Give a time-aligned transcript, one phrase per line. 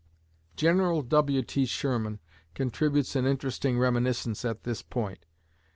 [0.55, 1.67] General W.T.
[1.67, 2.17] Sherman
[2.55, 5.27] contributes an interesting reminiscence at this point.